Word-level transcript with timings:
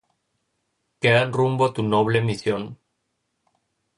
Quedan 1.03 1.29
rumbo 1.31 1.65
a 1.67 1.73
tu 1.75 1.83
noble 1.83 2.21
misión. 2.21 2.79